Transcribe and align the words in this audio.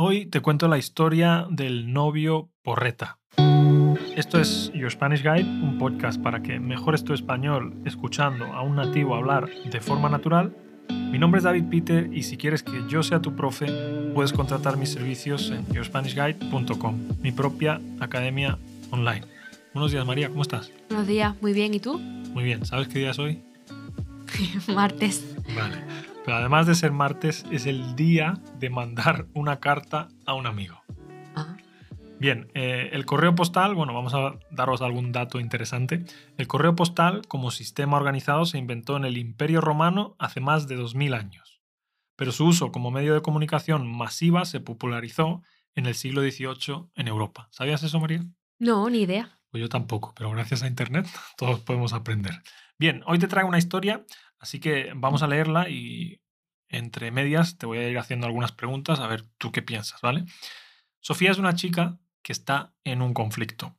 Hoy 0.00 0.26
te 0.26 0.40
cuento 0.40 0.68
la 0.68 0.78
historia 0.78 1.48
del 1.50 1.92
novio 1.92 2.52
porreta. 2.62 3.18
Esto 4.14 4.38
es 4.38 4.70
Your 4.72 4.92
Spanish 4.92 5.24
Guide, 5.24 5.42
un 5.42 5.76
podcast 5.76 6.22
para 6.22 6.40
que 6.40 6.60
mejores 6.60 7.02
tu 7.02 7.14
español 7.14 7.74
escuchando 7.84 8.44
a 8.44 8.62
un 8.62 8.76
nativo 8.76 9.16
hablar 9.16 9.50
de 9.64 9.80
forma 9.80 10.08
natural. 10.08 10.56
Mi 10.88 11.18
nombre 11.18 11.38
es 11.38 11.44
David 11.44 11.64
Peter 11.68 12.08
y 12.12 12.22
si 12.22 12.36
quieres 12.36 12.62
que 12.62 12.80
yo 12.88 13.02
sea 13.02 13.20
tu 13.20 13.34
profe, 13.34 13.66
puedes 14.14 14.32
contratar 14.32 14.76
mis 14.76 14.90
servicios 14.92 15.50
en 15.50 15.66
yourspanishguide.com, 15.74 16.96
mi 17.20 17.32
propia 17.32 17.80
academia 17.98 18.56
online. 18.90 19.22
Buenos 19.74 19.90
días 19.90 20.06
María, 20.06 20.28
¿cómo 20.28 20.42
estás? 20.42 20.70
Buenos 20.90 21.08
días, 21.08 21.34
muy 21.42 21.52
bien. 21.52 21.74
¿Y 21.74 21.80
tú? 21.80 21.98
Muy 21.98 22.44
bien, 22.44 22.64
¿sabes 22.64 22.86
qué 22.86 23.00
día 23.00 23.10
es 23.10 23.18
hoy? 23.18 23.42
Martes. 24.72 25.24
Vale. 25.56 26.08
Pero 26.28 26.40
además 26.40 26.66
de 26.66 26.74
ser 26.74 26.92
martes, 26.92 27.46
es 27.50 27.64
el 27.64 27.96
día 27.96 28.34
de 28.58 28.68
mandar 28.68 29.28
una 29.32 29.60
carta 29.60 30.08
a 30.26 30.34
un 30.34 30.46
amigo. 30.46 30.82
Ah, 31.34 31.56
Bien, 32.20 32.50
eh, 32.52 32.90
el 32.92 33.06
correo 33.06 33.34
postal, 33.34 33.74
bueno, 33.74 33.94
vamos 33.94 34.12
a 34.12 34.38
daros 34.50 34.82
algún 34.82 35.10
dato 35.10 35.40
interesante. 35.40 36.04
El 36.36 36.46
correo 36.46 36.76
postal 36.76 37.22
como 37.28 37.50
sistema 37.50 37.96
organizado 37.96 38.44
se 38.44 38.58
inventó 38.58 38.98
en 38.98 39.06
el 39.06 39.16
Imperio 39.16 39.62
Romano 39.62 40.16
hace 40.18 40.40
más 40.40 40.68
de 40.68 40.76
2000 40.76 41.14
años, 41.14 41.62
pero 42.14 42.30
su 42.30 42.44
uso 42.44 42.72
como 42.72 42.90
medio 42.90 43.14
de 43.14 43.22
comunicación 43.22 43.90
masiva 43.90 44.44
se 44.44 44.60
popularizó 44.60 45.40
en 45.76 45.86
el 45.86 45.94
siglo 45.94 46.20
XVIII 46.20 46.90
en 46.94 47.08
Europa. 47.08 47.48
¿Sabías 47.52 47.82
eso, 47.84 48.00
María? 48.00 48.26
No, 48.58 48.90
ni 48.90 49.00
idea. 49.00 49.40
Pues 49.50 49.62
yo 49.62 49.70
tampoco, 49.70 50.12
pero 50.14 50.30
gracias 50.30 50.62
a 50.62 50.66
Internet 50.66 51.06
todos 51.38 51.60
podemos 51.60 51.94
aprender. 51.94 52.42
Bien, 52.78 53.02
hoy 53.06 53.18
te 53.18 53.26
traigo 53.26 53.48
una 53.48 53.58
historia, 53.58 54.04
así 54.38 54.60
que 54.60 54.92
vamos 54.94 55.22
a 55.22 55.28
leerla 55.28 55.68
y 55.68 56.20
entre 56.68 57.10
medias 57.10 57.58
te 57.58 57.66
voy 57.66 57.78
a 57.78 57.88
ir 57.88 57.98
haciendo 57.98 58.26
algunas 58.26 58.52
preguntas 58.52 59.00
a 59.00 59.06
ver 59.06 59.24
tú 59.38 59.52
qué 59.52 59.62
piensas, 59.62 60.00
¿vale? 60.00 60.24
Sofía 61.00 61.30
es 61.30 61.38
una 61.38 61.54
chica 61.54 61.98
que 62.22 62.32
está 62.32 62.74
en 62.84 63.02
un 63.02 63.14
conflicto. 63.14 63.76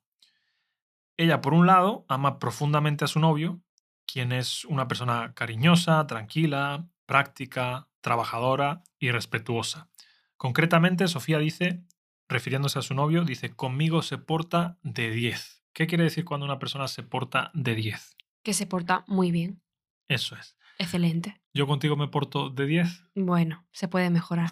Ella, 1.17 1.41
por 1.41 1.53
un 1.53 1.67
lado, 1.67 2.05
ama 2.07 2.39
profundamente 2.39 3.03
a 3.03 3.07
su 3.07 3.19
novio, 3.19 3.61
quien 4.05 4.31
es 4.31 4.65
una 4.65 4.87
persona 4.87 5.33
cariñosa, 5.33 6.07
tranquila, 6.07 6.87
práctica, 7.05 7.89
trabajadora 8.01 8.83
y 8.97 9.11
respetuosa. 9.11 9.89
Concretamente, 10.37 11.07
Sofía 11.07 11.37
dice, 11.37 11.83
refiriéndose 12.29 12.79
a 12.79 12.83
su 12.83 12.93
novio, 12.93 13.25
dice, 13.25 13.53
conmigo 13.53 14.01
se 14.01 14.17
porta 14.17 14.79
de 14.81 15.11
10. 15.11 15.63
¿Qué 15.73 15.87
quiere 15.87 16.05
decir 16.05 16.25
cuando 16.25 16.45
una 16.45 16.59
persona 16.59 16.87
se 16.87 17.03
porta 17.03 17.51
de 17.53 17.75
10? 17.75 18.15
Que 18.41 18.53
se 18.53 18.65
porta 18.65 19.03
muy 19.07 19.31
bien. 19.31 19.61
Eso 20.09 20.35
es. 20.35 20.57
Excelente. 20.77 21.39
Yo 21.53 21.67
contigo 21.67 21.95
me 21.95 22.07
porto 22.07 22.49
de 22.49 22.65
10 22.65 23.05
Bueno, 23.15 23.65
se 23.71 23.87
puede 23.87 24.09
mejorar. 24.09 24.51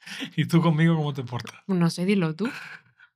y 0.36 0.46
tú 0.46 0.60
conmigo 0.60 0.96
cómo 0.96 1.12
te 1.12 1.22
portas. 1.22 1.60
No 1.68 1.88
sé, 1.90 2.04
dilo 2.04 2.34
tú. 2.34 2.50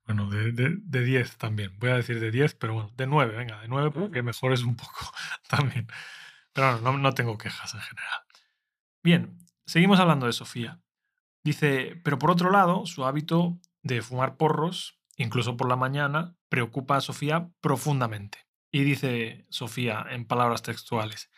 Bueno, 0.05 0.29
de, 0.29 0.53
de, 0.53 0.77
de 0.77 1.03
10 1.03 1.35
también. 1.35 1.77
Voy 1.79 1.89
a 1.89 1.95
decir 1.97 2.21
de 2.21 2.31
10, 2.31 2.55
pero 2.55 2.75
bueno, 2.75 2.93
de 2.95 3.05
9, 3.07 3.35
venga, 3.35 3.59
de 3.59 3.67
9 3.67 3.91
porque 3.91 4.23
mejores 4.23 4.63
un 4.63 4.77
poco 4.77 5.11
también. 5.49 5.85
Pero 6.53 6.79
no, 6.79 6.97
no 6.97 7.11
tengo 7.13 7.37
quejas 7.37 7.73
en 7.73 7.81
general. 7.81 8.21
Bien, 9.03 9.37
seguimos 9.65 9.99
hablando 9.99 10.25
de 10.25 10.31
Sofía. 10.31 10.79
Dice, 11.43 11.99
pero 12.05 12.17
por 12.17 12.31
otro 12.31 12.51
lado, 12.51 12.85
su 12.85 13.03
hábito 13.03 13.59
de 13.83 14.01
fumar 14.01 14.37
porros, 14.37 14.97
incluso 15.17 15.57
por 15.57 15.67
la 15.67 15.75
mañana, 15.75 16.37
preocupa 16.47 16.95
a 16.95 17.01
Sofía 17.01 17.49
profundamente. 17.59 18.47
Y 18.71 18.83
dice 18.83 19.45
Sofía 19.49 20.05
en 20.09 20.25
palabras 20.25 20.61
textuales, 20.61 21.29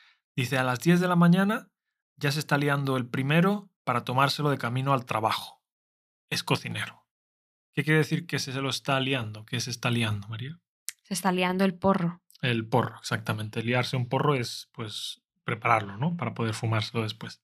dice, 0.41 0.57
a 0.57 0.63
las 0.63 0.79
10 0.79 0.99
de 0.99 1.07
la 1.07 1.15
mañana 1.15 1.69
ya 2.17 2.31
se 2.31 2.39
está 2.39 2.57
liando 2.57 2.97
el 2.97 3.07
primero 3.07 3.69
para 3.83 4.03
tomárselo 4.03 4.49
de 4.49 4.57
camino 4.57 4.93
al 4.93 5.05
trabajo. 5.05 5.61
Es 6.29 6.43
cocinero. 6.43 7.05
¿Qué 7.73 7.83
quiere 7.83 7.99
decir 7.99 8.25
que 8.25 8.39
se 8.39 8.51
lo 8.53 8.69
está 8.69 8.99
liando? 8.99 9.45
¿Qué 9.45 9.59
se 9.59 9.71
está 9.71 9.89
liando, 9.89 10.27
María? 10.27 10.59
Se 11.03 11.13
está 11.13 11.31
liando 11.31 11.65
el 11.65 11.73
porro. 11.73 12.21
El 12.41 12.67
porro, 12.67 12.97
exactamente. 12.99 13.63
Liarse 13.63 13.97
un 13.97 14.07
porro 14.07 14.35
es, 14.35 14.69
pues, 14.73 15.21
prepararlo, 15.43 15.97
¿no? 15.97 16.15
Para 16.15 16.33
poder 16.33 16.53
fumárselo 16.53 17.03
después. 17.03 17.41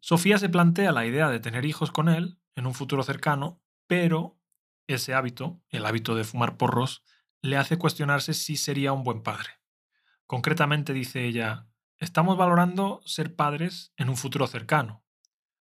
Sofía 0.00 0.38
se 0.38 0.48
plantea 0.48 0.92
la 0.92 1.06
idea 1.06 1.28
de 1.28 1.40
tener 1.40 1.64
hijos 1.64 1.90
con 1.90 2.08
él 2.08 2.38
en 2.56 2.66
un 2.66 2.74
futuro 2.74 3.02
cercano, 3.02 3.60
pero 3.86 4.38
ese 4.88 5.14
hábito, 5.14 5.60
el 5.68 5.86
hábito 5.86 6.14
de 6.14 6.24
fumar 6.24 6.56
porros, 6.56 7.04
le 7.40 7.56
hace 7.56 7.78
cuestionarse 7.78 8.34
si 8.34 8.56
sería 8.56 8.92
un 8.92 9.04
buen 9.04 9.22
padre. 9.22 9.61
Concretamente 10.26 10.92
dice 10.92 11.24
ella, 11.26 11.66
estamos 11.98 12.36
valorando 12.36 13.00
ser 13.04 13.34
padres 13.34 13.92
en 13.96 14.08
un 14.08 14.16
futuro 14.16 14.46
cercano, 14.46 15.04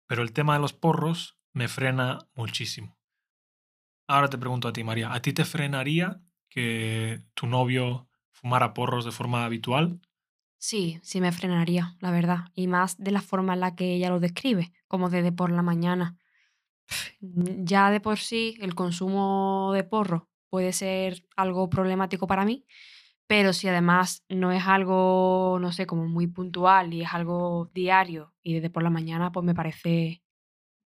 pero 0.07 0.21
el 0.21 0.31
tema 0.33 0.53
de 0.53 0.59
los 0.59 0.73
porros 0.73 1.37
me 1.53 1.67
frena 1.67 2.19
muchísimo. 2.33 2.97
Ahora 4.07 4.29
te 4.29 4.37
pregunto 4.37 4.67
a 4.67 4.73
ti, 4.73 4.83
María, 4.83 5.13
¿a 5.13 5.21
ti 5.21 5.33
te 5.33 5.45
frenaría 5.45 6.21
que 6.49 7.23
tu 7.35 7.45
novio 7.45 8.09
fumara 8.31 8.73
porros 8.73 9.05
de 9.05 9.11
forma 9.11 9.45
habitual? 9.45 10.01
Sí, 10.57 10.99
sí 11.03 11.21
me 11.21 11.31
frenaría, 11.31 11.95
la 11.99 12.11
verdad. 12.11 12.45
Y 12.53 12.67
más 12.67 12.97
de 12.97 13.11
la 13.11 13.21
forma 13.21 13.53
en 13.53 13.61
la 13.61 13.75
que 13.75 13.93
ella 13.95 14.09
lo 14.09 14.19
describe, 14.19 14.71
como 14.87 15.09
desde 15.09 15.31
por 15.31 15.51
la 15.51 15.61
mañana. 15.61 16.17
Ya 17.19 17.91
de 17.91 17.99
por 17.99 18.17
sí 18.17 18.57
el 18.59 18.75
consumo 18.75 19.71
de 19.73 19.83
porro 19.83 20.29
puede 20.49 20.73
ser 20.73 21.23
algo 21.35 21.69
problemático 21.69 22.27
para 22.27 22.45
mí, 22.45 22.65
pero 23.29 23.53
si 23.53 23.67
además 23.67 24.23
no 24.27 24.51
es 24.51 24.65
algo, 24.65 25.59
no 25.61 25.71
sé, 25.71 25.85
como 25.85 26.07
muy 26.07 26.25
puntual 26.25 26.95
y 26.95 27.03
es 27.03 27.13
algo 27.13 27.69
diario 27.75 28.33
y 28.41 28.55
desde 28.55 28.71
por 28.71 28.81
la 28.81 28.89
mañana, 28.89 29.31
pues 29.31 29.45
me 29.45 29.53
parece 29.53 30.23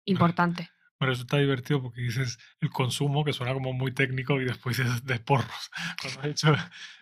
importante. 0.03 0.69
Bueno, 0.99 1.13
eso 1.13 1.21
está 1.21 1.37
divertido 1.37 1.81
porque 1.81 2.01
dices 2.01 2.37
el 2.59 2.69
consumo, 2.69 3.23
que 3.23 3.31
suena 3.31 3.53
como 3.53 3.71
muy 3.71 3.93
técnico, 3.93 4.41
y 4.41 4.45
después 4.45 4.75
dices 4.75 5.05
de 5.05 5.19
porros. 5.19 5.71
Cuando 6.01 6.19
has 6.19 6.27
dicho 6.27 6.53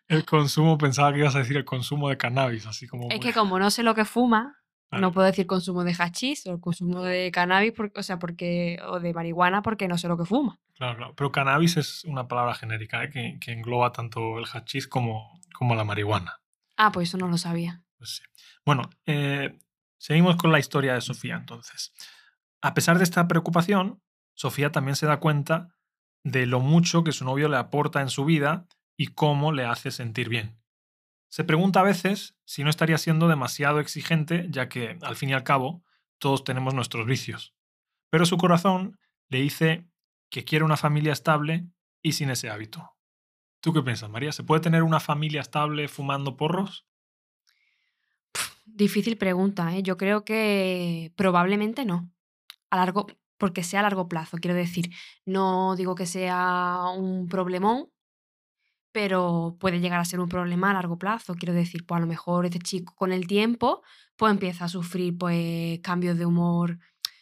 el 0.08 0.26
consumo, 0.26 0.78
pensaba 0.78 1.12
que 1.12 1.20
ibas 1.20 1.36
a 1.36 1.40
decir 1.40 1.58
el 1.58 1.66
consumo 1.66 2.10
de 2.10 2.18
cannabis, 2.18 2.68
así 2.68 2.88
como... 2.88 3.08
Es 3.10 3.18
muy- 3.18 3.20
que 3.20 3.34
como 3.34 3.58
no 3.58 3.72
sé 3.72 3.82
lo 3.82 3.96
que 3.96 4.06
fuma, 4.06 4.61
No 5.00 5.12
puedo 5.14 5.26
decir 5.28 5.48
consumo 5.48 5.84
de 5.86 5.94
hachís 5.98 6.46
o 6.48 6.60
consumo 6.60 7.02
de 7.04 7.32
cannabis, 7.32 7.72
por- 7.72 7.92
o 7.96 8.04
sea, 8.04 8.20
porque 8.20 8.78
o 8.86 9.00
de 9.00 9.14
marihuana 9.14 9.62
porque 9.62 9.88
no 9.88 9.98
sé 9.98 10.08
lo 10.10 10.18
que 10.18 10.26
fuma. 10.26 10.60
Claro, 10.74 10.98
claro. 10.98 11.14
Pero 11.16 11.32
cannabis 11.32 11.78
es 11.78 12.04
una 12.06 12.28
palabra 12.28 12.54
genérica 12.56 13.04
¿eh? 13.04 13.10
que, 13.10 13.38
que 13.40 13.52
engloba 13.54 13.92
tanto 13.94 14.38
el 14.40 14.46
hachís 14.52 14.88
como, 14.88 15.40
como 15.54 15.76
la 15.76 15.84
marihuana. 15.86 16.42
Ah, 16.76 16.92
pues 16.92 17.10
eso 17.10 17.18
no 17.18 17.28
lo 17.28 17.38
sabía. 17.38 17.84
Pues 17.98 18.18
sí. 18.18 18.24
Bueno, 18.66 18.90
eh, 19.06 19.58
seguimos 19.98 20.36
con 20.36 20.52
la 20.52 20.60
historia 20.60 20.94
de 20.96 21.02
Sofía 21.02 21.36
entonces. 21.36 21.94
A 22.62 22.74
pesar 22.74 22.98
de 22.98 23.04
esta 23.04 23.28
preocupación, 23.28 24.02
Sofía 24.34 24.72
también 24.72 24.96
se 24.96 25.06
da 25.06 25.20
cuenta 25.20 25.70
de 26.24 26.46
lo 26.48 26.60
mucho 26.60 27.04
que 27.04 27.12
su 27.12 27.26
novio 27.26 27.48
le 27.48 27.58
aporta 27.58 28.02
en 28.02 28.10
su 28.10 28.26
vida 28.26 28.66
y 28.98 29.08
cómo 29.08 29.52
le 29.52 29.66
hace 29.66 29.92
sentir 29.92 30.30
bien. 30.30 30.61
Se 31.32 31.46
pregunta 31.46 31.80
a 31.80 31.84
veces 31.84 32.36
si 32.44 32.66
no 32.66 32.70
estaría 32.70 32.98
siendo 32.98 33.30
demasiado 33.30 33.80
exigente, 33.80 34.48
ya 34.50 34.68
que, 34.68 34.98
al 35.02 35.16
fin 35.16 35.30
y 35.30 35.34
al 35.34 35.46
cabo, 35.46 35.82
todos 36.18 36.44
tenemos 36.44 36.74
nuestros 36.74 37.06
vicios. 37.06 37.54
Pero 38.10 38.26
su 38.26 38.36
corazón 38.36 39.00
le 39.30 39.40
dice 39.40 39.88
que 40.30 40.44
quiere 40.44 40.66
una 40.66 40.76
familia 40.76 41.14
estable 41.14 41.68
y 42.02 42.12
sin 42.12 42.32
ese 42.32 42.50
hábito. 42.50 42.98
¿Tú 43.62 43.72
qué 43.72 43.82
piensas, 43.82 44.10
María? 44.10 44.34
¿Se 44.34 44.44
puede 44.44 44.60
tener 44.60 44.84
una 44.84 45.00
familia 45.00 45.40
estable 45.40 45.88
fumando 45.88 46.36
porros? 46.36 46.86
Difícil 48.66 49.18
pregunta, 49.18 49.74
¿eh? 49.74 49.84
Yo 49.84 49.96
creo 49.96 50.26
que 50.26 51.14
probablemente 51.16 51.86
no. 51.86 52.12
A 52.70 52.76
largo, 52.76 53.08
porque 53.38 53.64
sea 53.64 53.80
a 53.80 53.84
largo 53.84 54.10
plazo, 54.10 54.36
quiero 54.38 54.58
decir. 54.58 54.94
No 55.26 55.78
digo 55.78 55.96
que 55.96 56.08
sea 56.08 56.88
un 56.94 57.30
problemón, 57.30 57.90
pero 58.92 59.56
puede 59.60 59.80
llegar 59.80 60.00
a 60.00 60.06
ser 60.06 60.20
un 60.20 60.30
problema 60.30 60.72
a 60.72 60.74
largo 60.74 60.98
plazo. 60.98 61.36
Quiero 61.36 61.54
decir, 61.54 61.86
pues 61.86 61.98
a 61.98 62.02
lo 62.02 62.08
mejor 62.08 62.46
este 62.46 62.60
chico 62.60 62.94
con 62.96 63.12
el 63.12 63.28
tiempo 63.28 63.82
pues 64.16 64.32
empieza 64.32 64.66
a 64.66 64.70
sufrir 64.70 65.18
pues 65.18 65.80
cambios 65.82 66.18
de 66.18 66.26
humor 66.26 66.78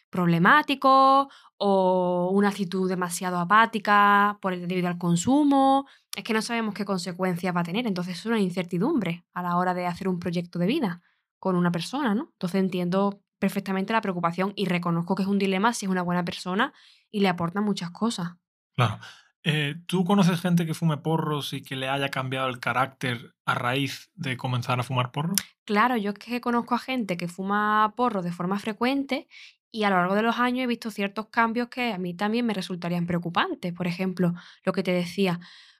problemáticos 0.09 1.27
o 1.57 2.31
una 2.33 2.49
actitud 2.49 2.89
demasiado 2.89 3.37
apática 3.37 4.37
por 4.41 4.53
el 4.53 4.67
debido 4.67 4.87
al 4.87 4.97
consumo. 4.97 5.87
Es 6.15 6.23
que 6.23 6.33
no 6.33 6.41
sabemos 6.41 6.73
qué 6.73 6.85
consecuencias 6.85 7.55
va 7.55 7.61
a 7.61 7.63
tener, 7.63 7.85
entonces 7.87 8.17
es 8.17 8.25
una 8.25 8.39
incertidumbre 8.39 9.25
a 9.33 9.43
la 9.43 9.55
hora 9.57 9.73
de 9.73 9.85
hacer 9.85 10.07
un 10.07 10.19
proyecto 10.19 10.59
de 10.59 10.65
vida 10.65 11.01
con 11.37 11.55
una 11.55 11.71
persona, 11.71 12.15
¿no? 12.15 12.29
Entonces 12.33 12.59
entiendo 12.59 13.21
perfectamente 13.37 13.93
la 13.93 14.01
preocupación 14.01 14.53
y 14.55 14.65
reconozco 14.65 15.15
que 15.15 15.23
es 15.23 15.29
un 15.29 15.39
dilema 15.39 15.73
si 15.73 15.85
es 15.85 15.91
una 15.91 16.01
buena 16.01 16.25
persona 16.25 16.73
y 17.11 17.21
le 17.21 17.29
aporta 17.29 17.61
muchas 17.61 17.91
cosas. 17.91 18.33
Claro. 18.75 18.99
Eh, 19.43 19.75
¿Tú 19.85 20.03
conoces 20.03 20.41
gente 20.41 20.65
que 20.65 20.73
fume 20.73 20.97
porros 20.97 21.53
y 21.53 21.61
que 21.61 21.75
le 21.75 21.87
haya 21.87 22.09
cambiado 22.09 22.49
el 22.49 22.59
carácter 22.59 23.35
a 23.45 23.55
raíz 23.55 24.11
de 24.15 24.35
comenzar 24.35 24.79
a 24.79 24.83
fumar 24.83 25.11
porros? 25.11 25.39
Claro, 25.65 25.95
yo 25.95 26.11
es 26.11 26.17
que 26.19 26.41
conozco 26.41 26.75
a 26.75 26.79
gente 26.79 27.15
que 27.15 27.27
fuma 27.27 27.93
porro 27.95 28.21
de 28.21 28.31
forma 28.31 28.59
frecuente 28.59 29.27
y 29.71 29.83
a 29.83 29.89
lo 29.89 29.97
largo 29.97 30.15
de 30.15 30.23
los 30.23 30.39
años 30.39 30.63
he 30.63 30.67
visto 30.67 30.91
ciertos 30.91 31.27
cambios 31.27 31.69
que 31.69 31.93
a 31.93 31.97
mí 31.97 32.13
también 32.13 32.45
me 32.45 32.53
resultarían 32.53 33.05
preocupantes. 33.05 33.71
Por 33.73 33.87
ejemplo, 33.87 34.33
lo 34.65 34.73
que 34.73 34.83
te 34.83 34.91
decía, 34.91 35.39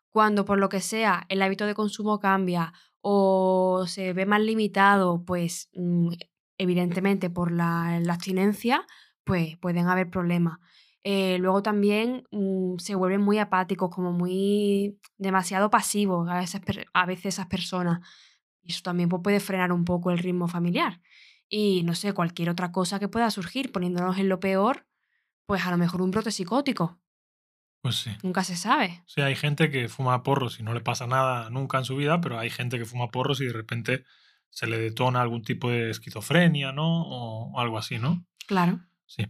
cuando 0.10 0.46
por 0.46 0.58
lo 0.58 0.70
que 0.70 0.80
sea 0.80 1.26
el 1.28 1.42
hábito 1.42 1.66
de 1.66 1.76
consumo 1.76 2.20
cambia 2.20 2.74
o 3.02 3.86
se 3.88 4.14
ve 4.14 4.26
más 4.26 4.42
limitado, 4.42 5.26
pues 5.26 5.70
mm, 5.74 6.14
evidentemente 6.58 7.30
por 7.30 7.52
la, 7.52 8.00
la 8.02 8.14
abstinencia, 8.14 8.86
pues 9.24 9.58
pueden 9.58 9.88
haber 9.88 10.10
problemas. 10.10 10.60
Eh, 11.04 11.38
luego 11.40 11.64
también 11.64 12.24
mm, 12.32 12.78
se 12.78 12.96
vuelven 12.96 13.22
muy 13.22 13.40
apáticos, 13.40 13.90
como 13.90 14.12
muy 14.12 15.00
demasiado 15.18 15.70
pasivos 15.70 16.30
a 16.30 16.40
veces, 16.40 16.62
a 16.94 17.06
veces 17.06 17.26
esas 17.36 17.48
personas. 17.48 18.00
Y 18.62 18.72
eso 18.72 18.82
también 18.84 19.10
pues, 19.10 19.22
puede 19.24 19.40
frenar 19.40 19.72
un 19.72 19.86
poco 19.86 20.12
el 20.12 20.18
ritmo 20.18 20.48
familiar. 20.48 21.02
Y 21.48 21.84
no 21.84 21.96
sé, 21.96 22.14
cualquier 22.14 22.50
otra 22.50 22.72
cosa 22.72 23.00
que 23.00 23.08
pueda 23.08 23.32
surgir, 23.32 23.72
poniéndonos 23.72 24.18
en 24.18 24.30
lo 24.30 24.40
peor, 24.40 24.86
pues 25.46 25.66
a 25.66 25.72
lo 25.72 25.78
mejor 25.78 26.02
un 26.02 26.12
brote 26.12 26.32
psicótico. 26.32 27.00
Pues 27.82 27.96
sí. 27.96 28.12
Nunca 28.24 28.44
se 28.44 28.56
sabe. 28.56 29.02
Sí, 29.08 29.22
hay 29.22 29.36
gente 29.36 29.72
que 29.72 29.88
fuma 29.88 30.22
porros 30.22 30.60
y 30.60 30.64
no 30.64 30.74
le 30.74 30.82
pasa 30.82 31.08
nada 31.08 31.50
nunca 31.50 31.78
en 31.78 31.86
su 31.86 31.96
vida, 31.96 32.20
pero 32.22 32.38
hay 32.38 32.50
gente 32.50 32.78
que 32.78 32.86
fuma 32.86 33.08
porros 33.08 33.40
y 33.42 33.46
de 33.46 33.54
repente 33.54 34.04
se 34.50 34.68
le 34.68 34.78
detona 34.78 35.22
algún 35.22 35.44
tipo 35.44 35.70
de 35.70 35.90
esquizofrenia, 35.90 36.72
¿no? 36.72 37.04
O, 37.04 37.60
algo 37.60 37.78
así, 37.78 37.98
¿no? 37.98 38.26
Claro. 38.48 38.82
Sí. 39.06 39.24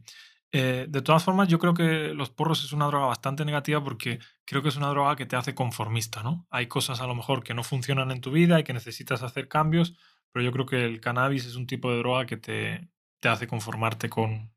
Eh, 0.51 0.87
de 0.89 1.01
todas 1.01 1.23
formas, 1.23 1.47
yo 1.47 1.59
creo 1.59 1.73
que 1.73 2.13
los 2.15 2.31
porros 2.31 2.63
es 2.63 2.73
una 2.73 2.87
droga 2.87 3.05
bastante 3.05 3.45
negativa 3.45 3.83
porque 3.83 4.19
creo 4.45 4.63
que 4.63 4.69
es 4.69 4.77
una 4.77 4.89
droga 4.89 5.15
que 5.15 5.27
te 5.27 5.35
hace 5.35 5.53
conformista, 5.53 6.23
¿no? 6.23 6.47
Hay 6.49 6.67
cosas 6.67 7.01
a 7.01 7.07
lo 7.07 7.13
mejor 7.13 7.43
que 7.43 7.53
no 7.53 7.63
funcionan 7.63 8.09
en 8.11 8.21
tu 8.21 8.31
vida 8.31 8.59
y 8.59 8.63
que 8.63 8.73
necesitas 8.73 9.21
hacer 9.21 9.47
cambios, 9.47 9.95
pero 10.31 10.43
yo 10.43 10.51
creo 10.51 10.65
que 10.65 10.85
el 10.85 11.01
cannabis 11.01 11.45
es 11.45 11.55
un 11.55 11.67
tipo 11.67 11.91
de 11.91 11.99
droga 11.99 12.25
que 12.25 12.37
te, 12.37 12.89
te 13.19 13.29
hace 13.29 13.47
conformarte 13.47 14.09
con, 14.09 14.51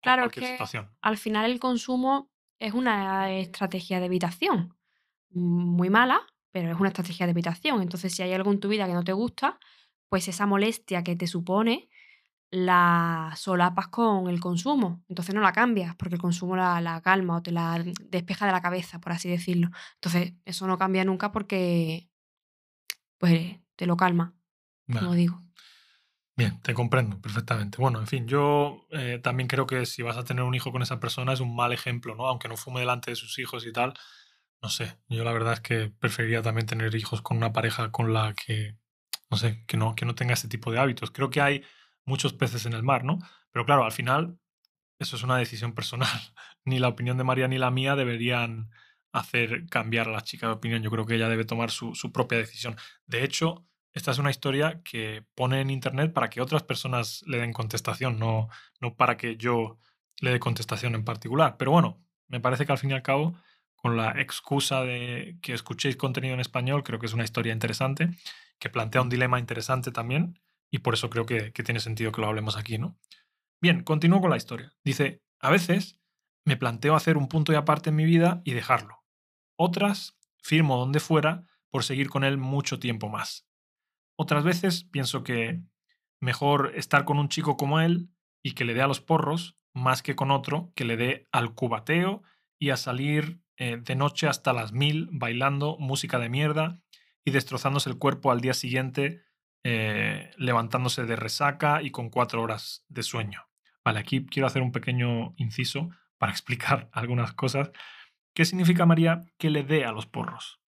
claro, 0.00 0.22
cualquier 0.22 0.44
que 0.44 0.52
situación. 0.52 0.90
Al 1.02 1.18
final 1.18 1.50
el 1.50 1.60
consumo 1.60 2.30
es 2.58 2.72
una 2.72 3.30
estrategia 3.32 4.00
de 4.00 4.06
evitación. 4.06 4.74
Muy 5.30 5.90
mala, 5.90 6.22
pero 6.50 6.70
es 6.70 6.80
una 6.80 6.88
estrategia 6.88 7.26
de 7.26 7.32
evitación. 7.32 7.82
Entonces, 7.82 8.14
si 8.14 8.22
hay 8.22 8.32
algo 8.32 8.50
en 8.52 8.60
tu 8.60 8.68
vida 8.68 8.86
que 8.86 8.94
no 8.94 9.04
te 9.04 9.12
gusta, 9.12 9.58
pues 10.08 10.28
esa 10.28 10.46
molestia 10.46 11.04
que 11.04 11.16
te 11.16 11.26
supone 11.26 11.90
la 12.56 13.34
solapas 13.36 13.88
con 13.88 14.28
el 14.28 14.40
consumo. 14.40 15.04
Entonces 15.08 15.34
no 15.34 15.42
la 15.42 15.52
cambias, 15.52 15.94
porque 15.96 16.14
el 16.14 16.20
consumo 16.20 16.56
la, 16.56 17.00
calma 17.04 17.36
o 17.36 17.42
te 17.42 17.52
la 17.52 17.84
despeja 18.08 18.46
de 18.46 18.52
la 18.52 18.62
cabeza, 18.62 18.98
por 18.98 19.12
así 19.12 19.28
decirlo. 19.28 19.68
Entonces, 19.94 20.32
eso 20.44 20.66
no 20.66 20.78
cambia 20.78 21.04
nunca 21.04 21.32
porque 21.32 22.08
pues 23.18 23.60
te 23.76 23.86
lo 23.86 23.96
calma, 23.96 24.34
como 24.90 25.12
digo. 25.12 25.42
Bien, 26.34 26.60
te 26.62 26.74
comprendo 26.74 27.20
perfectamente. 27.20 27.78
Bueno, 27.78 27.98
en 27.98 28.06
fin, 28.06 28.26
yo 28.26 28.86
eh, 28.90 29.20
también 29.22 29.48
creo 29.48 29.66
que 29.66 29.84
si 29.86 30.02
vas 30.02 30.16
a 30.16 30.24
tener 30.24 30.44
un 30.44 30.54
hijo 30.54 30.72
con 30.72 30.82
esa 30.82 31.00
persona 31.00 31.32
es 31.32 31.40
un 31.40 31.54
mal 31.54 31.72
ejemplo, 31.72 32.14
¿no? 32.14 32.26
Aunque 32.26 32.48
no 32.48 32.56
fume 32.56 32.80
delante 32.80 33.10
de 33.10 33.16
sus 33.16 33.38
hijos 33.38 33.66
y 33.66 33.72
tal. 33.72 33.94
No 34.62 34.68
sé, 34.70 34.98
yo 35.08 35.24
la 35.24 35.32
verdad 35.32 35.54
es 35.54 35.60
que 35.60 35.92
preferiría 35.98 36.42
también 36.42 36.66
tener 36.66 36.94
hijos 36.94 37.22
con 37.22 37.36
una 37.36 37.52
pareja 37.52 37.90
con 37.90 38.12
la 38.12 38.34
que, 38.34 38.76
no 39.30 39.36
sé, 39.36 39.64
que 39.66 39.76
no, 39.76 39.94
que 39.94 40.06
no 40.06 40.14
tenga 40.14 40.34
ese 40.34 40.48
tipo 40.48 40.70
de 40.72 40.78
hábitos. 40.78 41.10
Creo 41.10 41.30
que 41.30 41.40
hay 41.40 41.62
muchos 42.06 42.32
peces 42.32 42.64
en 42.64 42.72
el 42.72 42.82
mar, 42.82 43.04
¿no? 43.04 43.18
Pero 43.50 43.66
claro, 43.66 43.84
al 43.84 43.92
final 43.92 44.38
eso 44.98 45.16
es 45.16 45.22
una 45.22 45.36
decisión 45.36 45.74
personal. 45.74 46.08
Ni 46.64 46.78
la 46.78 46.88
opinión 46.88 47.18
de 47.18 47.24
María 47.24 47.48
ni 47.48 47.58
la 47.58 47.70
mía 47.70 47.96
deberían 47.96 48.70
hacer 49.12 49.66
cambiar 49.68 50.08
a 50.08 50.12
la 50.12 50.22
chica 50.22 50.46
de 50.46 50.54
opinión. 50.54 50.82
Yo 50.82 50.90
creo 50.90 51.06
que 51.06 51.14
ella 51.14 51.28
debe 51.28 51.44
tomar 51.44 51.70
su, 51.70 51.94
propia 52.12 52.38
decisión. 52.38 52.76
De 53.06 53.24
hecho, 53.24 53.66
esta 53.94 54.10
es 54.10 54.18
una 54.18 54.30
historia 54.30 54.82
que 54.82 55.24
pone 55.34 55.60
en 55.60 55.70
internet 55.70 56.12
para 56.12 56.28
que 56.28 56.40
otras 56.40 56.62
personas 56.62 57.22
le 57.26 57.38
den 57.38 57.52
contestación, 57.52 58.18
no, 58.18 58.48
no 58.80 58.94
para 58.94 59.16
que 59.16 59.36
yo 59.36 59.78
le 60.20 60.32
dé 60.32 60.40
contestación 60.40 60.94
en 60.94 61.04
particular. 61.04 61.56
Pero 61.56 61.70
bueno, 61.70 62.02
me 62.28 62.40
parece 62.40 62.66
que 62.66 62.72
al 62.72 62.78
fin 62.78 62.90
y 62.90 62.94
al 62.94 63.02
cabo, 63.02 63.38
con 63.76 63.96
la 63.96 64.20
excusa 64.20 64.82
de 64.82 65.38
que 65.40 65.54
escuchéis 65.54 65.96
contenido 65.96 66.34
en 66.34 66.40
español, 66.40 66.82
creo 66.82 66.98
que 66.98 67.06
es 67.06 67.14
una 67.14 67.24
historia 67.24 67.52
interesante, 67.52 68.10
que 68.58 68.70
plantea 68.70 69.02
un 69.02 69.08
dilema 69.08 69.38
interesante 69.38 69.92
también, 69.92 70.38
y 70.70 70.78
por 70.78 70.94
eso 70.94 71.10
creo 71.10 71.26
que, 71.26 71.52
que 71.52 71.62
tiene 71.62 71.80
sentido 71.80 72.12
que 72.12 72.20
lo 72.20 72.26
hablemos 72.26 72.56
aquí, 72.56 72.78
¿no? 72.78 72.98
Bien, 73.60 73.82
continúo 73.82 74.20
con 74.20 74.30
la 74.30 74.36
historia. 74.36 74.72
Dice, 74.84 75.22
a 75.40 75.50
veces 75.50 75.98
me 76.44 76.56
planteo 76.56 76.94
hacer 76.94 77.16
un 77.16 77.28
punto 77.28 77.52
y 77.52 77.56
aparte 77.56 77.90
en 77.90 77.96
mi 77.96 78.04
vida 78.04 78.40
y 78.44 78.52
dejarlo. 78.52 79.02
Otras, 79.56 80.16
firmo 80.42 80.76
donde 80.76 81.00
fuera 81.00 81.44
por 81.70 81.84
seguir 81.84 82.08
con 82.08 82.24
él 82.24 82.38
mucho 82.38 82.78
tiempo 82.78 83.08
más. 83.08 83.46
Otras 84.16 84.44
veces 84.44 84.84
pienso 84.84 85.24
que 85.24 85.60
mejor 86.20 86.72
estar 86.74 87.04
con 87.04 87.18
un 87.18 87.28
chico 87.28 87.56
como 87.56 87.80
él 87.80 88.08
y 88.42 88.52
que 88.52 88.64
le 88.64 88.74
dé 88.74 88.82
a 88.82 88.86
los 88.86 89.00
porros 89.00 89.56
más 89.74 90.02
que 90.02 90.16
con 90.16 90.30
otro 90.30 90.72
que 90.74 90.84
le 90.84 90.96
dé 90.96 91.26
al 91.32 91.54
cubateo 91.54 92.22
y 92.58 92.70
a 92.70 92.76
salir 92.76 93.40
eh, 93.58 93.78
de 93.78 93.94
noche 93.94 94.26
hasta 94.26 94.52
las 94.52 94.72
mil 94.72 95.08
bailando 95.12 95.76
música 95.78 96.18
de 96.18 96.30
mierda 96.30 96.80
y 97.24 97.30
destrozándose 97.32 97.90
el 97.90 97.98
cuerpo 97.98 98.30
al 98.30 98.40
día 98.40 98.54
siguiente 98.54 99.22
eh, 99.68 100.30
levantándose 100.36 101.06
de 101.06 101.16
resaca 101.16 101.82
y 101.82 101.90
con 101.90 102.08
cuatro 102.08 102.40
horas 102.40 102.84
de 102.88 103.02
sueño. 103.02 103.48
Vale, 103.84 103.98
aquí 103.98 104.24
quiero 104.24 104.46
hacer 104.46 104.62
un 104.62 104.70
pequeño 104.70 105.34
inciso 105.38 105.90
para 106.18 106.30
explicar 106.32 106.88
algunas 106.92 107.32
cosas. 107.32 107.72
¿Qué 108.32 108.44
significa, 108.44 108.86
María, 108.86 109.22
que 109.38 109.50
le 109.50 109.64
dé 109.64 109.84
a 109.84 109.90
los 109.90 110.06
porros? 110.06 110.60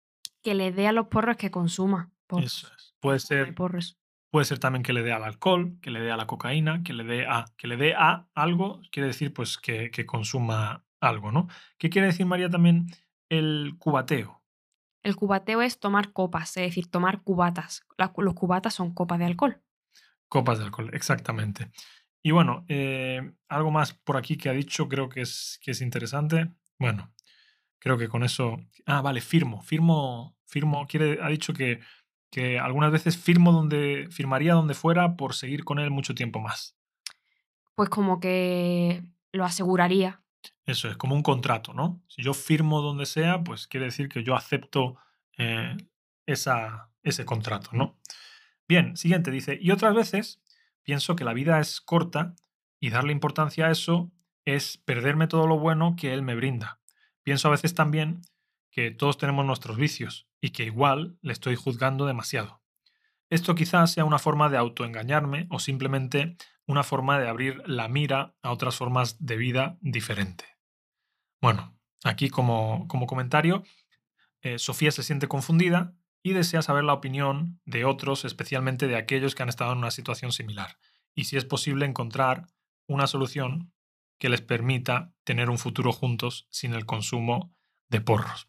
Que 0.42 0.54
le 0.54 0.72
dé 0.72 0.88
a 0.88 0.92
los 0.92 1.08
porros 1.08 1.36
que 1.36 1.50
consuma. 1.50 2.10
Eso 2.38 2.68
es. 2.74 2.94
Puede 2.98 3.18
ser, 3.18 3.54
puede 4.30 4.46
ser 4.46 4.60
también 4.60 4.82
que 4.82 4.94
le 4.94 5.02
dé 5.02 5.12
al 5.12 5.24
alcohol, 5.24 5.76
que 5.82 5.90
le 5.90 6.00
dé 6.00 6.10
a 6.10 6.16
la 6.16 6.26
cocaína, 6.26 6.82
que 6.82 6.94
le 6.94 7.04
dé 7.04 7.26
a, 7.26 7.44
que 7.58 7.66
le 7.66 7.76
dé 7.76 7.92
a 7.92 8.28
algo, 8.34 8.80
quiere 8.90 9.08
decir 9.08 9.34
pues 9.34 9.58
que, 9.58 9.90
consuma 10.06 10.86
algo, 11.00 11.32
¿no? 11.32 11.48
¿Qué 11.76 11.90
quiere 11.90 12.06
decir 12.06 12.24
María 12.24 12.48
también 12.48 12.86
el 13.28 13.74
cubateo? 13.78 14.42
El 15.06 15.14
cubateo 15.14 15.62
es 15.62 15.78
tomar 15.78 16.12
copas, 16.12 16.56
es 16.56 16.64
decir, 16.64 16.90
tomar 16.90 17.22
cubatas. 17.22 17.86
los 18.16 18.34
cubatas 18.34 18.74
son 18.74 18.92
copas 18.92 19.20
de 19.20 19.26
alcohol. 19.26 19.62
Copas 20.28 20.58
de 20.58 20.64
alcohol, 20.64 20.90
exactamente. 20.92 21.70
Y 22.22 22.32
bueno, 22.32 22.64
eh, 22.68 23.32
algo 23.48 23.70
más 23.70 23.92
por 23.92 24.16
aquí 24.16 24.36
que 24.36 24.48
ha 24.48 24.52
dicho, 24.52 24.88
creo 24.88 25.08
que 25.08 25.20
es, 25.20 25.60
que 25.62 25.70
es 25.70 25.80
interesante. 25.80 26.50
Bueno, 26.76 27.12
creo 27.78 27.96
que 27.96 28.08
con 28.08 28.24
eso. 28.24 28.56
Ah, 28.84 29.00
vale, 29.00 29.20
firmo. 29.20 29.62
Firmo, 29.62 30.36
firmo. 30.44 30.86
Quiere, 30.88 31.20
ha 31.22 31.28
dicho 31.28 31.52
que 31.52 31.80
que 32.30 32.58
algunas 32.58 32.92
veces 32.92 33.16
firmo 33.16 33.52
donde, 33.52 34.08
firmaría 34.10 34.54
donde 34.54 34.74
fuera 34.74 35.16
por 35.16 35.34
seguir 35.34 35.64
con 35.64 35.78
él 35.78 35.90
mucho 35.90 36.14
tiempo 36.14 36.40
más. 36.40 36.76
Pues 37.74 37.88
como 37.88 38.20
que 38.20 39.02
lo 39.32 39.44
aseguraría. 39.44 40.22
Eso 40.66 40.88
es, 40.88 40.96
como 40.96 41.14
un 41.14 41.22
contrato, 41.22 41.72
¿no? 41.72 42.02
Si 42.08 42.22
yo 42.22 42.34
firmo 42.34 42.82
donde 42.82 43.06
sea, 43.06 43.42
pues 43.42 43.68
quiere 43.68 43.86
decir 43.86 44.08
que 44.08 44.24
yo 44.24 44.34
acepto 44.34 44.96
eh, 45.38 45.76
esa, 46.26 46.90
ese 47.02 47.24
contrato, 47.24 47.70
¿no? 47.72 47.98
Bien, 48.68 48.96
siguiente 48.96 49.30
dice, 49.30 49.58
y 49.60 49.70
otras 49.70 49.94
veces 49.94 50.42
pienso 50.82 51.14
que 51.14 51.24
la 51.24 51.32
vida 51.32 51.60
es 51.60 51.80
corta 51.80 52.34
y 52.80 52.90
darle 52.90 53.12
importancia 53.12 53.66
a 53.66 53.70
eso 53.70 54.10
es 54.44 54.76
perderme 54.78 55.28
todo 55.28 55.46
lo 55.46 55.58
bueno 55.58 55.94
que 55.96 56.12
él 56.12 56.22
me 56.22 56.34
brinda. 56.34 56.80
Pienso 57.22 57.48
a 57.48 57.52
veces 57.52 57.74
también 57.74 58.22
que 58.70 58.90
todos 58.90 59.18
tenemos 59.18 59.46
nuestros 59.46 59.76
vicios 59.76 60.28
y 60.40 60.50
que 60.50 60.64
igual 60.64 61.16
le 61.22 61.32
estoy 61.32 61.56
juzgando 61.56 62.06
demasiado. 62.06 62.62
Esto 63.30 63.54
quizás 63.54 63.92
sea 63.92 64.04
una 64.04 64.18
forma 64.18 64.48
de 64.48 64.56
autoengañarme 64.56 65.46
o 65.50 65.58
simplemente 65.58 66.36
una 66.66 66.82
forma 66.82 67.18
de 67.18 67.28
abrir 67.28 67.62
la 67.66 67.88
mira 67.88 68.34
a 68.42 68.52
otras 68.52 68.76
formas 68.76 69.24
de 69.24 69.36
vida 69.36 69.78
diferente. 69.80 70.55
Bueno, 71.46 71.78
aquí 72.02 72.28
como, 72.28 72.88
como 72.88 73.06
comentario, 73.06 73.62
eh, 74.42 74.58
Sofía 74.58 74.90
se 74.90 75.04
siente 75.04 75.28
confundida 75.28 75.94
y 76.20 76.32
desea 76.32 76.60
saber 76.60 76.82
la 76.82 76.92
opinión 76.92 77.60
de 77.64 77.84
otros, 77.84 78.24
especialmente 78.24 78.88
de 78.88 78.96
aquellos 78.96 79.36
que 79.36 79.44
han 79.44 79.48
estado 79.48 79.70
en 79.70 79.78
una 79.78 79.92
situación 79.92 80.32
similar, 80.32 80.76
y 81.14 81.26
si 81.26 81.36
es 81.36 81.44
posible 81.44 81.86
encontrar 81.86 82.48
una 82.88 83.06
solución 83.06 83.72
que 84.18 84.28
les 84.28 84.40
permita 84.40 85.14
tener 85.22 85.48
un 85.48 85.58
futuro 85.58 85.92
juntos 85.92 86.48
sin 86.50 86.74
el 86.74 86.84
consumo 86.84 87.54
de 87.90 88.00
porros. 88.00 88.48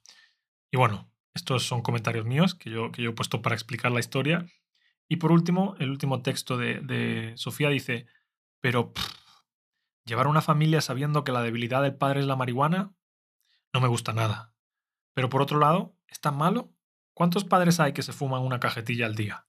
Y 0.72 0.78
bueno, 0.78 1.08
estos 1.36 1.68
son 1.68 1.84
comentarios 1.84 2.26
míos 2.26 2.56
que 2.56 2.72
yo, 2.72 2.92
que 2.92 3.04
yo 3.04 3.12
he 3.12 3.14
puesto 3.14 3.44
para 3.44 3.54
explicar 3.54 3.92
la 3.92 4.00
historia. 4.00 4.48
Y 5.08 5.18
por 5.18 5.32
último, 5.32 5.76
el 5.78 5.92
último 5.92 6.24
texto 6.24 6.58
de, 6.58 7.34
Sofía 7.36 7.70
dice, 7.70 8.08
pero 8.60 8.92
llevar 10.08 10.26
una 10.26 10.42
familia 10.42 10.82
sabiendo 10.82 11.24
que 11.24 11.32
la 11.32 11.44
debilidad 11.44 11.84
del 11.84 11.96
padre 11.96 12.22
es 12.22 12.26
la 12.26 12.36
marihuana, 12.36 12.96
no 13.74 13.82
me 13.82 13.88
gusta 13.88 14.14
nada. 14.14 14.54
Pero 15.14 15.30
por 15.30 15.44
otro 15.44 15.60
lado, 15.60 15.96
¿es 16.08 16.20
tan 16.20 16.36
malo? 16.36 16.74
¿Cuántos 17.14 17.44
padres 17.44 17.80
hay 17.80 17.94
que 17.94 18.02
se 18.02 18.14
fuman 18.14 18.42
una 18.42 18.60
cajetilla 18.60 19.06
al 19.06 19.14
día? 19.16 19.46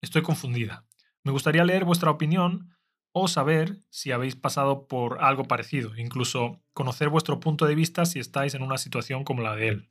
Estoy 0.00 0.22
confundida. 0.22 0.84
Me 1.22 1.30
gustaría 1.30 1.64
leer 1.64 1.84
vuestra 1.84 2.10
opinión 2.10 2.74
o 3.12 3.28
saber 3.28 3.80
si 3.90 4.10
habéis 4.10 4.34
pasado 4.34 4.88
por 4.88 5.22
algo 5.22 5.44
parecido, 5.44 5.96
incluso 5.96 6.60
conocer 6.72 7.08
vuestro 7.08 7.38
punto 7.38 7.66
de 7.66 7.76
vista 7.76 8.04
si 8.04 8.18
estáis 8.18 8.54
en 8.54 8.62
una 8.62 8.78
situación 8.78 9.22
como 9.22 9.42
la 9.42 9.54
de 9.54 9.68
él 9.68 9.90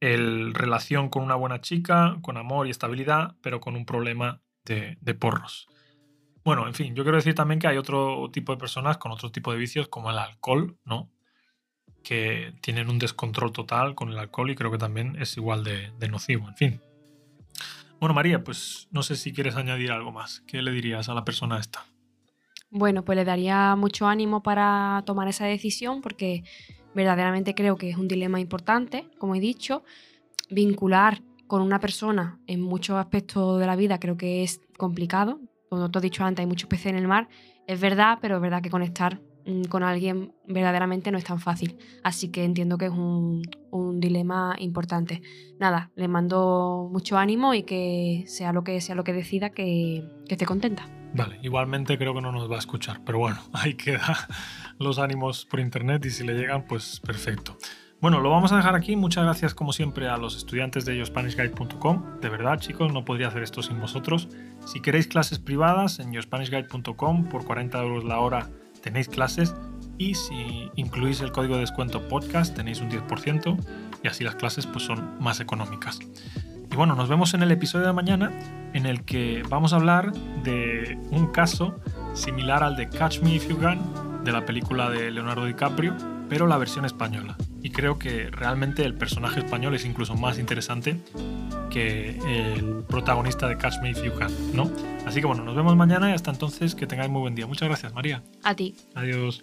el 0.00 0.54
relación 0.54 1.10
con 1.10 1.22
una 1.22 1.34
buena 1.34 1.60
chica, 1.60 2.18
con 2.22 2.36
amor 2.38 2.66
y 2.66 2.70
estabilidad, 2.70 3.36
pero 3.42 3.60
con 3.60 3.76
un 3.76 3.84
problema 3.84 4.42
de, 4.64 4.96
porros. 5.14 5.68
Bueno, 6.44 6.66
en 6.66 6.74
fin, 6.74 6.94
yo 6.94 7.02
quiero 7.02 7.16
decir 7.16 7.34
también 7.34 7.60
que 7.60 7.66
hay 7.66 7.76
otro 7.76 8.30
tipo 8.32 8.52
de 8.52 8.58
personas 8.58 8.98
con 8.98 9.12
otro 9.12 9.30
tipo 9.30 9.52
de 9.52 9.58
vicios, 9.58 9.88
como 9.88 10.10
el 10.10 10.18
alcohol, 10.18 10.78
¿no? 10.84 11.10
Que 12.02 12.54
tienen 12.62 12.88
un 12.88 12.98
descontrol 12.98 13.52
total 13.52 13.94
con 13.94 14.10
el 14.10 14.18
alcohol 14.18 14.50
y 14.50 14.54
creo 14.54 14.70
que 14.70 14.78
también 14.78 15.16
es 15.20 15.36
igual 15.36 15.64
de, 15.64 15.92
de 15.98 16.08
nocivo, 16.08 16.48
en 16.48 16.56
fin. 16.56 16.80
Bueno, 18.00 18.14
María, 18.14 18.42
pues 18.42 18.88
no 18.90 19.02
sé 19.02 19.16
si 19.16 19.32
quieres 19.34 19.56
añadir 19.56 19.92
algo 19.92 20.10
más. 20.10 20.42
¿Qué 20.46 20.62
le 20.62 20.72
dirías 20.72 21.10
a 21.10 21.14
la 21.14 21.24
persona 21.24 21.58
esta? 21.58 21.84
Bueno, 22.70 23.04
pues 23.04 23.16
le 23.16 23.24
daría 23.24 23.76
mucho 23.76 24.06
ánimo 24.06 24.42
para 24.42 25.02
tomar 25.04 25.28
esa 25.28 25.44
decisión 25.44 26.00
porque 26.00 26.44
verdaderamente 26.94 27.54
creo 27.54 27.76
que 27.76 27.90
es 27.90 27.96
un 27.96 28.08
dilema 28.08 28.40
importante, 28.40 29.06
como 29.18 29.34
he 29.34 29.40
dicho. 29.40 29.84
Vincular 30.50 31.20
con 31.46 31.62
una 31.62 31.80
persona 31.80 32.40
en 32.46 32.60
muchos 32.60 32.96
aspectos 32.96 33.60
de 33.60 33.66
la 33.66 33.76
vida 33.76 34.00
creo 34.00 34.16
que 34.16 34.42
es 34.42 34.60
complicado. 34.78 35.40
Como 35.70 35.88
te 35.88 36.00
he 36.00 36.02
dicho 36.02 36.24
antes, 36.24 36.42
hay 36.42 36.48
muchos 36.48 36.68
peces 36.68 36.86
en 36.86 36.96
el 36.96 37.06
mar. 37.06 37.28
Es 37.68 37.80
verdad, 37.80 38.18
pero 38.20 38.34
es 38.34 38.42
verdad 38.42 38.60
que 38.60 38.70
conectar 38.70 39.20
mm, 39.46 39.66
con 39.66 39.84
alguien 39.84 40.34
verdaderamente 40.48 41.12
no 41.12 41.18
es 41.18 41.22
tan 41.22 41.38
fácil. 41.38 41.78
Así 42.02 42.32
que 42.32 42.42
entiendo 42.42 42.76
que 42.76 42.86
es 42.86 42.90
un, 42.90 43.42
dilema 44.00 44.56
importante. 44.58 45.22
Nada, 45.60 45.92
le 45.94 46.08
mando 46.08 46.88
mucho 46.90 47.18
ánimo 47.18 47.54
y 47.54 47.62
que 47.62 48.24
sea 48.26 48.52
lo 48.52 48.64
que 48.64 48.80
sea 48.80 48.96
lo 48.96 49.04
que 49.04 49.12
decida, 49.12 49.50
que, 49.50 50.02
esté 50.26 50.44
contenta. 50.44 50.88
Vale, 51.14 51.38
igualmente 51.42 51.96
creo 51.98 52.14
que 52.14 52.20
no 52.20 52.32
nos 52.32 52.50
va 52.50 52.56
a 52.56 52.60
escuchar, 52.60 53.02
pero 53.04 53.18
bueno, 53.18 53.38
ahí 53.52 53.74
queda 53.74 54.16
los 54.78 54.98
ánimos 54.98 55.44
por 55.44 55.60
internet 55.60 56.04
y 56.04 56.10
si 56.10 56.24
le 56.24 56.34
llegan, 56.34 56.64
pues 56.66 56.98
perfecto. 56.98 57.56
Bueno, 58.00 58.20
lo 58.20 58.30
vamos 58.30 58.50
a 58.50 58.56
dejar 58.56 58.74
aquí. 58.74 58.96
Muchas 58.96 59.24
gracias 59.24 59.54
como 59.54 59.72
siempre 59.72 60.08
a 60.08 60.16
los 60.16 60.34
estudiantes 60.34 60.86
de 60.86 60.96
YoSpanishGuide.com. 60.96 62.20
De 62.20 62.28
verdad, 62.30 62.58
chicos, 62.58 62.92
no 62.92 63.04
podría 63.04 63.28
hacer 63.28 63.42
esto 63.42 63.62
sin 63.62 63.78
vosotros. 63.78 64.28
Si 64.64 64.80
queréis 64.80 65.06
clases 65.06 65.38
privadas 65.38 65.98
en 65.98 66.12
YoSpanishGuide.com 66.12 67.24
por 67.24 67.44
40 67.44 67.82
euros 67.82 68.04
la 68.04 68.20
hora 68.20 68.48
tenéis 68.82 69.08
clases 69.08 69.54
y 69.98 70.14
si 70.14 70.70
incluís 70.76 71.20
el 71.20 71.32
código 71.32 71.54
de 71.54 71.60
descuento 71.60 72.08
podcast 72.08 72.56
tenéis 72.56 72.80
un 72.80 72.90
10% 72.90 73.58
y 74.02 74.08
así 74.08 74.24
las 74.24 74.36
clases 74.36 74.66
pues 74.66 74.84
son 74.84 75.18
más 75.20 75.40
económicas. 75.40 75.98
Y 76.70 76.76
bueno, 76.76 76.94
nos 76.94 77.08
vemos 77.08 77.34
en 77.34 77.42
el 77.42 77.50
episodio 77.50 77.86
de 77.86 77.92
mañana 77.92 78.30
en 78.72 78.86
el 78.86 79.04
que 79.04 79.42
vamos 79.48 79.72
a 79.72 79.76
hablar 79.76 80.12
de 80.44 80.98
un 81.10 81.32
caso 81.32 81.80
similar 82.14 82.62
al 82.62 82.76
de 82.76 82.88
Catch 82.88 83.20
Me 83.22 83.34
If 83.34 83.48
You 83.48 83.58
Can 83.58 84.24
de 84.24 84.32
la 84.32 84.46
película 84.46 84.88
de 84.90 85.10
Leonardo 85.10 85.46
DiCaprio, 85.46 85.96
pero 86.28 86.46
la 86.46 86.58
versión 86.58 86.84
española. 86.84 87.36
Y 87.62 87.70
creo 87.70 87.98
que 87.98 88.30
realmente 88.30 88.84
el 88.84 88.94
personaje 88.94 89.40
español 89.40 89.74
es 89.74 89.84
incluso 89.84 90.14
más 90.14 90.38
interesante 90.38 91.00
que 91.70 92.10
el 92.26 92.84
protagonista 92.88 93.48
de 93.48 93.56
Catch 93.56 93.80
Me 93.80 93.90
If 93.90 94.02
You 94.02 94.12
Can, 94.14 94.30
¿no? 94.54 94.70
Así 95.06 95.20
que 95.20 95.26
bueno, 95.26 95.42
nos 95.44 95.56
vemos 95.56 95.74
mañana 95.76 96.10
y 96.10 96.12
hasta 96.12 96.30
entonces 96.30 96.74
que 96.74 96.86
tengáis 96.86 97.10
muy 97.10 97.20
buen 97.20 97.34
día. 97.34 97.46
Muchas 97.46 97.68
gracias, 97.68 97.94
María. 97.94 98.22
A 98.42 98.54
ti. 98.54 98.74
Adiós. 98.94 99.42